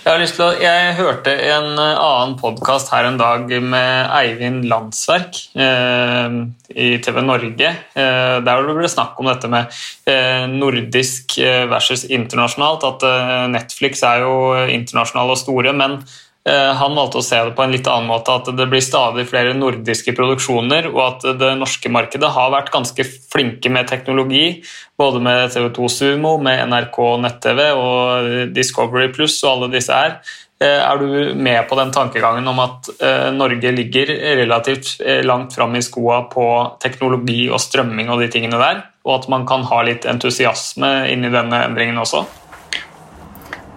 Jeg, 0.08 0.28
å, 0.40 0.46
jeg, 0.56 0.92
hørte 0.96 1.32
en 1.50 1.74
eh, 1.76 1.98
annen 2.00 2.36
podkast 2.40 2.88
her 2.94 3.04
en 3.04 3.18
dag 3.20 3.50
med 3.60 4.12
Eivind 4.16 4.64
Landsverk 4.70 5.36
eh, 5.52 6.38
i 6.72 6.86
TV 7.04 7.18
Norge. 7.26 7.72
Eh, 7.92 8.36
der 8.46 8.64
det 8.64 8.76
ble 8.78 8.88
snakk 8.88 9.18
om 9.20 9.28
dette 9.28 9.50
med 9.52 9.68
eh, 10.08 10.46
nordisk 10.48 11.36
eh, 11.42 11.66
versus 11.68 12.06
internasjonalt. 12.08 12.86
At 12.88 13.04
eh, 13.04 13.44
Netflix 13.52 14.04
er 14.06 14.24
jo 14.24 14.38
internasjonale 14.78 15.36
og 15.36 15.42
store, 15.42 15.76
men 15.76 16.00
Eh, 16.00 16.27
han 16.48 16.96
valgte 16.96 17.20
å 17.20 17.24
se 17.24 17.38
det 17.44 17.54
på 17.56 17.64
en 17.64 17.72
litt 17.74 17.88
annen 17.90 18.08
måte, 18.08 18.34
at 18.34 18.48
det 18.56 18.66
blir 18.70 18.82
stadig 18.84 19.26
flere 19.28 19.54
nordiske 19.56 20.14
produksjoner, 20.16 20.88
og 20.92 21.00
at 21.04 21.26
det 21.40 21.52
norske 21.60 21.90
markedet 21.92 22.30
har 22.34 22.52
vært 22.54 22.72
ganske 22.74 23.04
flinke 23.04 23.72
med 23.72 23.88
teknologi, 23.90 24.60
både 24.98 25.22
med 25.24 25.54
TV2 25.54 25.88
Sumo, 25.92 26.36
med 26.42 26.64
NRK 26.70 26.98
nett-TV 27.24 27.64
og 27.76 28.28
Discovery 28.56 29.10
Pluss 29.14 29.38
og 29.44 29.52
alle 29.52 29.72
disse 29.76 29.94
her. 29.94 30.18
Eh, 30.58 30.80
er 30.82 30.98
du 30.98 31.34
med 31.38 31.68
på 31.70 31.78
den 31.78 31.92
tankegangen 31.94 32.48
om 32.50 32.58
at 32.64 32.88
eh, 32.98 33.28
Norge 33.30 33.70
ligger 33.76 34.10
relativt 34.40 34.96
langt 35.22 35.54
fram 35.54 35.76
i 35.78 35.84
skoa 35.86 36.24
på 36.32 36.48
teknologi 36.82 37.44
og 37.46 37.62
strømming 37.62 38.10
og 38.10 38.24
de 38.24 38.30
tingene 38.34 38.58
der, 38.58 38.82
og 39.06 39.20
at 39.20 39.30
man 39.30 39.46
kan 39.46 39.62
ha 39.70 39.82
litt 39.86 40.08
entusiasme 40.10 40.92
inni 41.12 41.30
denne 41.30 41.62
endringen 41.68 42.02
også? 42.02 42.24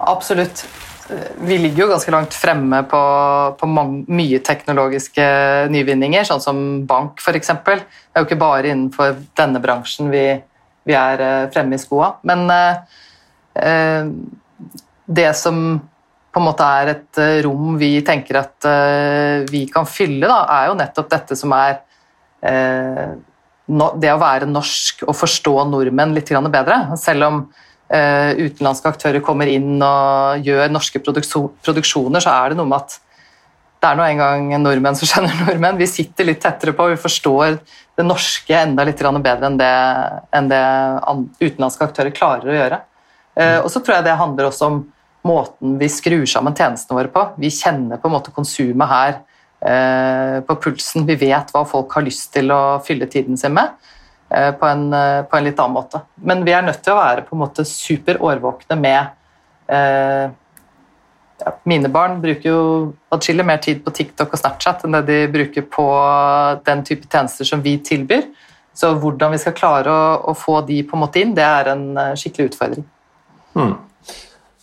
Absolutt 0.02 0.66
vi 1.42 1.58
ligger 1.58 1.84
jo 1.84 1.90
ganske 1.90 2.12
langt 2.14 2.34
fremme 2.36 2.82
på, 2.88 3.02
på 3.58 3.68
mange, 3.68 4.04
mye 4.12 4.40
teknologiske 4.44 5.24
nyvinninger, 5.72 6.26
sånn 6.28 6.42
som 6.44 6.60
bank 6.88 7.22
f.eks. 7.22 7.52
Det 7.64 7.76
er 7.76 8.22
jo 8.22 8.28
ikke 8.28 8.40
bare 8.40 8.70
innenfor 8.70 9.16
denne 9.38 9.62
bransjen 9.62 10.12
vi, 10.12 10.26
vi 10.88 10.96
er 10.98 11.24
eh, 11.24 11.48
fremme 11.54 11.78
i 11.78 11.82
skoa. 11.82 12.14
Men 12.28 12.44
eh, 12.54 13.00
eh, 13.62 14.12
det 15.06 15.32
som 15.38 15.80
på 16.32 16.40
en 16.40 16.46
måte 16.46 16.68
er 16.78 16.92
et 16.94 17.20
eh, 17.20 17.40
rom 17.44 17.76
vi 17.80 17.94
tenker 18.06 18.40
at 18.40 18.68
eh, 18.68 19.42
vi 19.50 19.66
kan 19.72 19.88
fylle, 19.88 20.24
da, 20.28 20.44
er 20.60 20.70
jo 20.70 20.78
nettopp 20.78 21.10
dette 21.12 21.36
som 21.38 21.52
er 21.56 21.76
eh, 22.48 23.10
no, 23.74 23.90
det 24.00 24.14
å 24.14 24.22
være 24.22 24.48
norsk 24.48 25.04
og 25.08 25.18
forstå 25.18 25.58
nordmenn 25.72 26.14
litt 26.16 26.32
bedre. 26.32 26.96
Selv 27.00 27.28
om 27.28 27.44
utenlandske 27.92 28.88
aktører 28.88 29.20
kommer 29.24 29.50
inn 29.52 29.74
og 29.84 30.46
gjør 30.46 30.70
norske 30.72 31.00
produksjoner, 31.02 32.24
så 32.24 32.32
er 32.32 32.52
det 32.52 32.56
noe 32.56 32.70
med 32.70 32.78
at 32.80 32.94
det 33.82 33.90
er 33.90 33.98
nå 33.98 34.04
engang 34.06 34.52
nordmenn 34.62 34.96
som 34.98 35.08
skjønner 35.10 35.42
nordmenn. 35.42 35.80
Vi 35.80 35.90
sitter 35.90 36.28
litt 36.28 36.42
tettere 36.44 36.74
på, 36.76 36.86
vi 36.92 37.00
forstår 37.00 37.58
det 37.98 38.06
norske 38.06 38.56
enda 38.56 38.86
litt 38.86 39.02
bedre 39.02 39.48
enn 39.48 39.58
det, 39.60 39.74
enn 40.32 40.48
det 40.50 40.64
utenlandske 41.42 41.88
aktører 41.88 42.14
klarer 42.14 42.48
å 42.48 42.56
gjøre. 42.56 42.80
Uh, 43.32 43.58
og 43.64 43.68
så 43.72 43.80
tror 43.80 43.98
jeg 43.98 44.06
det 44.06 44.18
handler 44.20 44.48
også 44.48 44.68
om 44.68 44.78
måten 45.26 45.76
vi 45.80 45.88
skrur 45.92 46.24
sammen 46.28 46.54
tjenestene 46.56 46.98
våre 46.98 47.10
på. 47.12 47.26
Vi 47.42 47.50
kjenner 47.52 48.00
på 48.00 48.08
en 48.08 48.14
måte 48.16 48.34
konsumet 48.34 48.90
her 48.90 49.18
uh, 49.18 50.38
på 50.46 50.58
pulsen. 50.62 51.06
Vi 51.08 51.18
vet 51.18 51.52
hva 51.54 51.64
folk 51.68 51.92
har 51.96 52.06
lyst 52.06 52.30
til 52.36 52.52
å 52.54 52.78
fylle 52.86 53.10
tiden 53.10 53.40
sin 53.40 53.56
med. 53.56 53.74
Eh, 54.34 54.52
på 54.52 54.66
en, 54.66 54.92
eh, 54.92 55.22
på 55.22 55.36
en, 55.36 55.44
litt 55.44 55.58
annen 55.60 55.76
måte. 55.76 56.00
Men 56.24 56.44
vi 56.44 56.54
er 56.56 56.64
nødt 56.64 56.80
til 56.84 56.94
å 56.94 57.00
være 57.00 57.24
på 57.26 57.36
en 57.36 57.42
måte 57.42 57.66
super 57.68 58.16
årvåkne 58.22 58.78
med 58.80 59.00
eh, 59.68 60.30
ja, 61.42 61.52
Mine 61.68 61.90
barn 61.92 62.16
bruker 62.22 62.48
jo 62.48 62.62
atskillig 63.12 63.44
mer 63.44 63.60
tid 63.60 63.82
på 63.84 63.92
TikTok 63.92 64.32
og 64.32 64.40
Snapchat 64.40 64.86
enn 64.86 64.96
det 64.96 65.02
de 65.10 65.18
bruker 65.34 65.66
på 65.68 65.84
den 66.64 66.84
type 66.86 67.10
tjenester 67.12 67.48
som 67.48 67.60
vi 67.64 67.76
tilbyr. 67.84 68.24
Så 68.72 68.94
hvordan 69.02 69.34
vi 69.34 69.42
skal 69.42 69.56
klare 69.58 69.92
å, 69.92 70.32
å 70.32 70.36
få 70.38 70.62
de 70.64 70.80
på 70.86 70.96
en 70.96 71.04
måte 71.04 71.20
inn, 71.20 71.34
det 71.36 71.44
er 71.44 71.74
en 71.74 71.84
eh, 72.00 72.14
skikkelig 72.16 72.54
utfordring. 72.54 72.88
Hmm. 73.52 73.74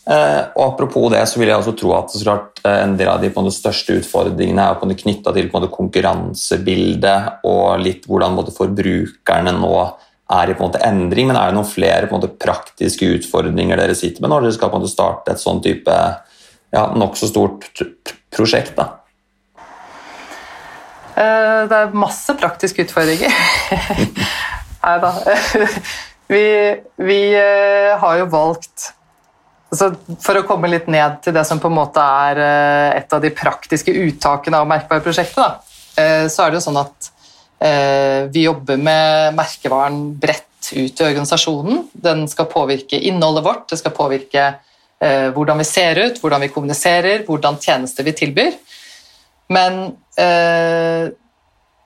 Eh, 0.08 0.42
og 0.56 0.62
Apropos 0.64 1.10
det, 1.12 1.20
så 1.28 1.40
vil 1.40 1.50
jeg 1.50 1.60
også 1.60 1.74
tro 1.76 1.92
at 1.98 2.14
klart, 2.24 2.60
eh, 2.64 2.78
en 2.82 2.96
del 2.96 3.10
av 3.12 3.20
de 3.20 3.28
måte, 3.34 3.52
største 3.52 3.98
utfordringene 4.00 4.64
er 4.64 4.78
knytta 5.02 5.34
til 5.36 5.50
måte, 5.52 5.68
konkurransebildet 5.74 7.44
og 7.44 7.82
litt 7.84 8.06
hvordan 8.08 8.38
måte, 8.38 8.54
forbrukerne 8.56 9.52
nå 9.58 9.74
er 10.30 10.48
i 10.48 10.54
en 10.54 10.62
måte, 10.62 10.80
endring. 10.86 11.28
Men 11.28 11.36
er 11.36 11.50
det 11.50 11.58
noen 11.58 11.68
flere 11.68 12.08
praktiske 12.08 13.10
utfordringer 13.18 13.76
dere 13.76 13.94
sitter 13.98 14.24
med 14.24 14.32
når 14.32 14.48
dere 14.48 14.56
skal 14.56 14.88
starte 14.88 15.34
et 15.34 15.42
sånn 15.42 15.60
type 15.62 15.92
ja, 16.72 16.86
nokså 16.96 17.28
stort 17.28 17.68
prosjekt? 18.32 18.78
da? 18.78 18.88
Eh, 21.20 21.66
det 21.68 21.76
er 21.76 21.92
masse 21.92 22.32
praktiske 22.40 22.86
utfordringer. 22.86 23.34
Nei 24.86 24.96
da. 25.02 25.12
Vi, 26.30 26.46
vi 26.94 27.22
har 27.34 28.18
jo 28.20 28.26
valgt 28.30 28.92
Altså, 29.70 29.92
for 30.18 30.40
å 30.40 30.46
komme 30.48 30.68
litt 30.70 30.88
ned 30.90 31.20
til 31.22 31.34
det 31.36 31.44
som 31.46 31.60
på 31.62 31.70
en 31.70 31.76
måte 31.76 32.02
er 32.02 32.40
eh, 32.42 32.98
et 32.98 33.12
av 33.14 33.22
de 33.22 33.30
praktiske 33.30 33.94
uttakene 34.02 34.58
av 34.58 34.66
merkevareprosjektet, 34.70 35.74
eh, 35.94 36.24
så 36.26 36.42
er 36.42 36.50
det 36.50 36.58
jo 36.58 36.64
sånn 36.64 36.80
at 36.80 37.10
eh, 37.62 38.26
vi 38.34 38.48
jobber 38.48 38.80
med 38.82 39.36
merkevaren 39.38 40.00
bredt 40.18 40.72
ut 40.74 40.90
i 40.90 41.06
organisasjonen. 41.06 41.84
Den 41.94 42.26
skal 42.30 42.50
påvirke 42.50 42.98
innholdet 42.98 43.46
vårt, 43.46 43.68
det 43.70 43.78
skal 43.80 43.96
påvirke 43.96 44.50
hvordan 45.00 45.56
vi 45.56 45.64
ser 45.64 45.96
ut, 45.96 46.18
hvordan 46.20 46.42
vi 46.44 46.50
kommuniserer, 46.52 47.22
hvordan 47.24 47.54
tjenester 47.56 48.04
vi 48.04 48.12
tilbyr. 48.12 48.58
Men 49.48 49.78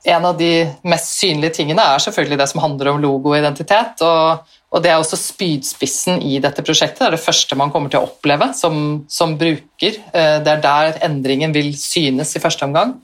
en 0.05 0.27
av 0.29 0.37
de 0.37 0.51
mest 0.85 1.15
synlige 1.17 1.61
tingene 1.61 1.85
er 1.95 2.03
selvfølgelig 2.03 2.41
det 2.41 2.49
som 2.51 2.61
handler 2.61 2.93
om 2.93 3.01
logo 3.01 3.33
og 3.33 3.39
identitet. 3.39 4.03
og 4.05 4.45
og 4.75 4.83
Det 4.83 4.91
er 4.91 4.99
også 4.99 5.19
spydspissen 5.19 6.23
i 6.27 6.41
dette 6.43 6.63
prosjektet. 6.67 6.99
Det 6.99 7.07
er 7.07 7.15
det 7.15 7.23
første 7.23 7.55
man 7.59 7.71
kommer 7.71 7.93
til 7.93 8.03
å 8.03 8.09
oppleve 8.09 8.49
som, 8.59 9.05
som 9.07 9.37
bruker. 9.39 10.01
Eh, 10.11 10.39
det 10.43 10.51
er 10.51 10.65
der 10.65 10.99
endringen 11.07 11.55
vil 11.55 11.71
synes 11.79 12.35
i 12.35 12.43
første 12.43 12.67
omgang. 12.67 12.97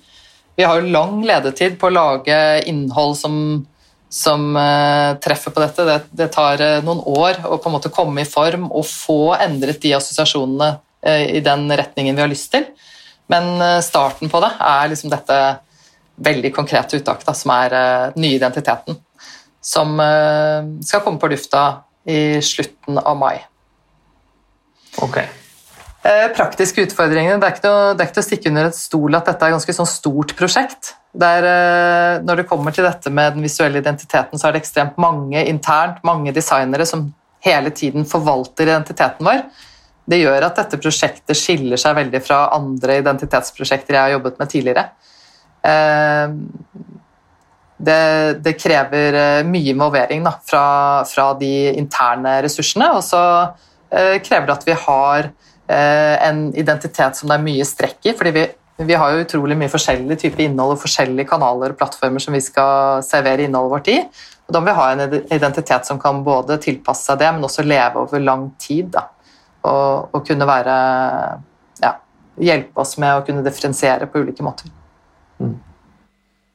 Vi 0.59 0.67
har 0.67 0.81
jo 0.81 0.91
lang 0.91 1.21
ledetid 1.23 1.79
på 1.79 1.87
å 1.87 1.95
lage 1.95 2.39
innhold 2.69 3.15
som, 3.21 3.37
som 4.13 4.51
uh, 4.59 5.15
treffer 5.23 5.55
på 5.55 5.63
dette. 5.63 5.87
Det, 5.87 5.95
det, 6.11 6.27
tar 6.35 6.61
uh, 6.61 6.83
noen 6.85 7.01
år 7.07 7.39
å 7.47 7.61
på 7.63 7.71
en 7.71 7.77
måte 7.79 7.93
komme 7.95 8.27
i 8.27 8.29
form 8.29 8.67
og 8.67 8.85
få 8.85 9.37
endret 9.39 9.79
de 9.81 9.95
assosiasjonene 9.97 10.73
uh, 10.75 11.23
i 11.23 11.41
den 11.47 11.71
retningen 11.71 12.19
vi 12.19 12.25
har 12.27 12.33
lyst 12.33 12.51
til. 12.53 12.67
Men 13.31 13.63
starten 13.87 14.29
på 14.29 14.43
det 14.43 14.51
er 14.59 14.91
liksom 14.91 15.13
dette 15.13 15.39
veldig 16.21 16.53
konkrete 16.55 17.01
uttak 17.01 17.25
da, 17.27 17.35
som 17.37 17.53
er 17.55 17.75
den 18.15 18.25
nye 18.25 18.37
identiteten 18.37 18.99
som 19.61 20.01
eh, 20.01 20.85
skal 20.85 21.05
komme 21.05 21.21
på 21.21 21.29
lufta 21.31 21.83
i 22.09 22.41
slutten 22.43 22.99
av 22.99 23.17
mai. 23.21 23.37
Ok. 25.05 25.19
Eh, 25.21 26.27
praktiske 26.33 26.87
utfordringer 26.87 27.37
det 27.37 27.47
er, 27.47 27.55
ikke 27.55 27.69
noe, 27.69 27.93
det 27.93 28.03
er 28.03 28.09
ikke 28.09 28.17
til 28.17 28.25
å 28.25 28.29
stikke 28.29 28.51
under 28.51 28.71
et 28.71 28.79
stol 28.79 29.19
at 29.19 29.29
dette 29.29 29.45
er 29.45 29.53
et 29.53 29.59
ganske 29.59 29.77
sånn 29.77 29.91
stort 29.91 30.35
prosjekt. 30.39 30.95
Der, 31.13 31.45
eh, 31.45 32.21
når 32.25 32.41
det 32.41 32.49
kommer 32.49 32.75
til 32.75 32.89
dette 32.89 33.13
med 33.13 33.37
den 33.37 33.45
visuelle 33.45 33.83
identiteten, 33.83 34.41
så 34.41 34.49
er 34.49 34.57
det 34.57 34.63
ekstremt 34.65 35.01
mange 35.01 35.45
internt, 35.45 36.01
mange 36.07 36.33
designere 36.33 36.89
som 36.89 37.11
hele 37.45 37.73
tiden 37.73 38.09
forvalter 38.09 38.69
identiteten 38.69 39.29
vår. 39.29 39.45
Det 40.11 40.19
gjør 40.23 40.49
at 40.49 40.57
dette 40.57 40.81
prosjektet 40.81 41.39
skiller 41.39 41.79
seg 41.81 41.95
veldig 41.99 42.21
fra 42.25 42.47
andre 42.57 42.97
identitetsprosjekter 43.03 43.95
jeg 43.95 44.03
har 44.03 44.17
jobbet 44.17 44.41
med 44.41 44.51
tidligere 44.51 44.89
det, 47.81 48.35
det, 48.45 48.55
krever 48.61 49.17
eh, 49.17 49.43
mye 49.49 49.73
involvering 49.73 50.25
da, 50.25 50.35
fra, 50.45 50.65
fra, 51.09 51.33
de 51.41 51.53
interne 51.79 52.37
ressursene. 52.45 52.91
Og 52.97 53.05
så 53.05 53.21
eh, 53.89 54.17
krever 54.25 54.49
det 54.49 54.57
at 54.57 54.67
vi 54.69 54.79
har 54.87 55.29
eh, 55.31 56.17
en 56.29 56.49
identitet 56.53 57.19
som 57.19 57.31
det 57.31 57.39
er 57.39 57.47
mye 57.47 57.69
strekk 57.69 58.11
i. 58.11 58.17
fordi 58.17 58.35
vi, 58.37 58.47
vi 58.91 58.99
har 58.99 59.13
jo 59.13 59.25
utrolig 59.25 59.57
mye 59.61 59.73
forskjellig 59.73 60.19
type 60.21 60.43
innhold 60.45 60.77
og 60.77 60.83
forskjellige 60.83 61.31
kanaler 61.31 61.75
og 61.75 61.81
plattformer 61.81 62.23
som 62.23 62.37
vi 62.37 62.43
skal 62.45 63.05
servere 63.07 63.47
innholdet 63.47 63.77
vårt 63.77 63.93
i. 63.93 63.99
Og 64.49 64.55
da 64.55 64.61
må 64.61 64.71
vi 64.71 64.77
ha 64.81 64.91
en 64.93 65.17
identitet 65.31 65.89
som 65.89 66.01
kan 66.03 66.25
både 66.27 66.59
tilpasse 66.63 67.07
seg 67.07 67.21
det, 67.21 67.31
men 67.33 67.47
også 67.47 67.65
leve 67.65 68.03
over 68.03 68.25
lang 68.25 68.51
tid. 68.61 68.91
Da. 68.97 69.07
Og, 69.69 70.11
og 70.17 70.25
kunne 70.27 70.49
være 70.49 70.75
ja, 71.85 71.95
hjelpe 72.41 72.83
oss 72.83 72.97
med 72.99 73.15
å 73.15 73.25
kunne 73.27 73.45
differensiere 73.47 74.09
på 74.11 74.25
ulike 74.25 74.45
måter. 74.45 74.73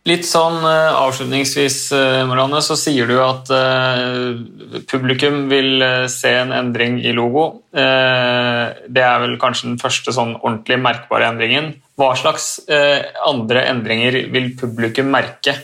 Litt 0.06 0.28
sånn 0.30 0.60
uh, 0.62 0.94
avslutningsvis, 1.02 1.76
uh, 1.98 2.20
Marianne, 2.30 2.60
så 2.62 2.76
sier 2.78 3.10
du 3.10 3.16
at 3.24 3.50
uh, 3.50 4.38
publikum 4.86 5.48
vil 5.50 5.82
se 6.14 6.30
en 6.44 6.54
endring 6.54 7.00
i 7.02 7.14
logo. 7.16 7.46
det 7.76 9.02
er 9.04 9.18
vel 9.20 9.34
kanskje 9.42 9.68
den 9.68 9.80
første 9.82 10.14
sånn 10.16 10.36
ordentlig 10.38 10.78
merkbare 10.80 11.28
endringen. 11.28 11.74
Hva 12.00 12.14
slags 12.16 12.46
andre 13.28 13.66
endringer 13.68 14.16
vil 14.32 14.54
publikum 14.56 15.10
merke 15.12 15.58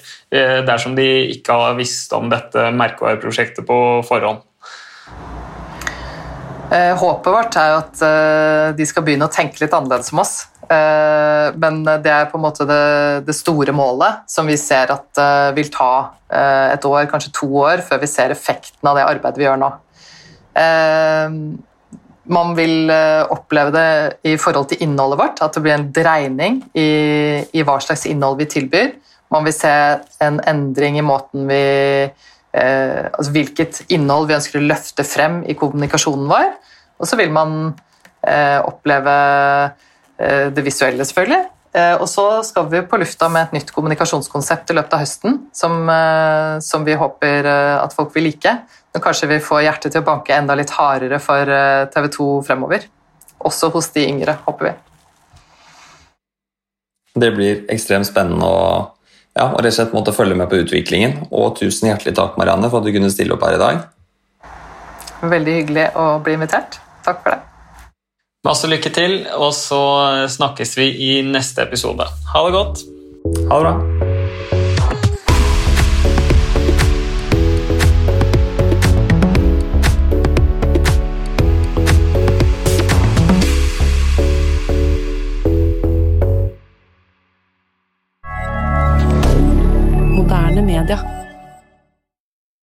dersom 0.67 0.97
de 0.97 1.07
ikke 1.37 1.55
har 1.55 1.77
visst 1.79 2.11
om 2.17 2.27
dette 2.33 2.67
merkevareprosjektet 2.75 3.63
på 3.67 3.77
forhånd? 4.07 4.43
Håpet 6.71 7.33
vårt 7.33 7.55
er 7.59 7.73
jo 7.73 7.79
at 7.81 8.01
de 8.77 8.85
skal 8.87 9.03
begynne 9.03 9.27
å 9.27 9.33
tenke 9.33 9.59
litt 9.59 9.73
annerledes 9.75 10.13
om 10.13 10.21
oss. 10.23 10.35
Eh, 10.71 11.49
men 11.59 11.81
det 11.83 12.13
er 12.13 12.29
på 12.31 12.39
en 12.39 12.45
måte 12.45 12.63
det, 12.69 13.25
det 13.27 13.35
store 13.35 13.75
målet, 13.75 14.21
som 14.31 14.47
vi 14.47 14.55
ser 14.59 14.93
at 14.93 15.19
vil 15.57 15.71
ta 15.73 15.91
et 16.31 16.85
år, 16.87 17.09
kanskje 17.11 17.33
to 17.35 17.49
år, 17.59 17.83
før 17.83 17.99
vi 17.99 18.07
ser 18.07 18.31
effekten 18.31 18.87
av 18.87 18.95
det 18.95 19.03
arbeidet 19.03 19.41
vi 19.41 19.49
gjør 19.49 19.59
nå. 19.59 19.71
Man 22.31 22.53
vil 22.55 22.93
oppleve 23.35 23.73
det 23.75 24.31
i 24.31 24.37
forhold 24.39 24.69
til 24.71 24.85
innholdet 24.85 25.19
vårt, 25.19 25.43
at 25.43 25.57
det 25.57 25.65
blir 25.65 25.75
en 25.75 25.89
dreining 25.91 26.61
i, 26.71 26.87
i 27.51 27.65
hva 27.67 27.81
slags 27.83 28.07
innhold 28.07 28.39
vi 28.39 28.47
tilbyr. 28.55 28.93
Man 29.31 29.47
vil 29.47 29.55
se 29.55 29.71
en 30.23 30.39
endring 30.47 30.97
i 30.99 31.05
måten 31.05 31.47
vi 31.47 31.63
altså 32.51 33.31
Hvilket 33.31 33.77
innhold 33.95 34.27
vi 34.27 34.35
ønsker 34.35 34.59
å 34.59 34.65
løfte 34.65 35.05
frem 35.07 35.41
i 35.47 35.55
kommunikasjonen 35.55 36.27
vår. 36.31 36.49
Og 36.99 37.09
så 37.09 37.17
vil 37.19 37.31
man 37.33 37.71
oppleve 38.21 39.13
det 40.19 40.61
visuelle, 40.65 41.05
selvfølgelig. 41.07 41.45
Og 42.03 42.05
så 42.11 42.25
skal 42.45 42.67
vi 42.69 42.83
på 42.85 42.99
lufta 43.01 43.29
med 43.31 43.47
et 43.47 43.55
nytt 43.55 43.71
kommunikasjonskonsept 43.73 44.69
i 44.69 44.75
løpet 44.77 44.93
av 44.93 45.01
høsten, 45.01 45.39
som, 45.55 45.89
som 46.61 46.85
vi 46.85 46.99
håper 46.99 47.47
at 47.47 47.95
folk 47.97 48.13
vil 48.13 48.27
like. 48.29 48.53
Men 48.91 49.05
kanskje 49.07 49.31
vi 49.31 49.39
får 49.41 49.63
hjertet 49.65 49.95
til 49.95 50.03
å 50.03 50.09
banke 50.11 50.35
enda 50.35 50.59
litt 50.59 50.75
hardere 50.75 51.17
for 51.23 51.55
TV 51.95 52.11
2 52.19 52.29
fremover. 52.51 52.85
Også 53.41 53.71
hos 53.73 53.89
de 53.95 54.05
yngre, 54.05 54.37
håper 54.45 54.69
vi. 54.69 54.77
Det 57.13 57.31
blir 57.35 57.63
ekstremt 57.71 58.07
spennende 58.07 58.47
å, 58.47 58.59
ja, 59.37 59.47
og 59.47 59.61
rett 59.63 59.71
og 59.71 59.77
slett 59.77 59.95
måtte 59.95 60.15
følge 60.15 60.35
med 60.37 60.49
på 60.51 60.59
utviklingen. 60.63 61.21
Og 61.31 61.55
tusen 61.59 61.91
hjertelig 61.91 62.15
takk 62.17 62.37
Marianne, 62.39 62.69
for 62.71 62.81
at 62.81 62.87
du 62.87 62.95
kunne 62.95 63.11
stille 63.13 63.37
opp 63.37 63.45
her 63.47 63.57
i 63.57 63.61
dag. 63.61 63.85
Veldig 65.21 65.57
hyggelig 65.59 65.87
å 65.95 66.07
bli 66.25 66.35
invitert. 66.39 66.79
Takk 67.05 67.23
for 67.23 67.35
det. 67.35 67.41
Masse 68.45 68.69
lykke 68.69 68.89
til, 68.93 69.19
og 69.37 69.51
så 69.53 69.81
snakkes 70.33 70.77
vi 70.79 70.91
i 71.11 71.11
neste 71.25 71.67
episode. 71.67 72.09
Ha 72.33 72.45
det 72.47 72.55
godt. 72.57 72.87
Ha 73.51 73.59
det 73.59 73.65
bra. 73.67 74.00